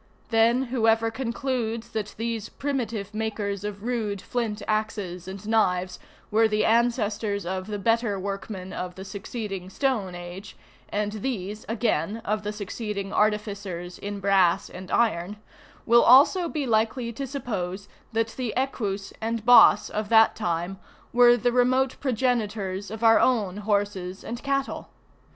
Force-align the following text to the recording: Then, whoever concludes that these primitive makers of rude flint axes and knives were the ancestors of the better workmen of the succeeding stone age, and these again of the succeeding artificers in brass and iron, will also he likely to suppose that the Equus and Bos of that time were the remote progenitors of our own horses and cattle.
Then, 0.29 0.63
whoever 0.73 1.11
concludes 1.11 1.89
that 1.89 2.15
these 2.17 2.49
primitive 2.49 3.13
makers 3.13 3.63
of 3.63 3.83
rude 3.83 4.19
flint 4.19 4.63
axes 4.67 5.27
and 5.27 5.47
knives 5.47 5.99
were 6.31 6.47
the 6.47 6.65
ancestors 6.65 7.45
of 7.45 7.67
the 7.67 7.77
better 7.77 8.19
workmen 8.19 8.73
of 8.73 8.95
the 8.95 9.05
succeeding 9.05 9.69
stone 9.69 10.15
age, 10.15 10.57
and 10.89 11.11
these 11.11 11.65
again 11.69 12.17
of 12.25 12.41
the 12.41 12.51
succeeding 12.51 13.13
artificers 13.13 13.99
in 13.99 14.19
brass 14.19 14.71
and 14.71 14.89
iron, 14.89 15.37
will 15.85 16.01
also 16.01 16.51
he 16.51 16.65
likely 16.65 17.13
to 17.13 17.27
suppose 17.27 17.87
that 18.11 18.29
the 18.29 18.55
Equus 18.57 19.13
and 19.21 19.45
Bos 19.45 19.87
of 19.87 20.09
that 20.09 20.35
time 20.35 20.79
were 21.13 21.37
the 21.37 21.51
remote 21.51 21.97
progenitors 21.99 22.89
of 22.89 23.03
our 23.03 23.19
own 23.19 23.57
horses 23.57 24.23
and 24.23 24.41
cattle. 24.41 24.89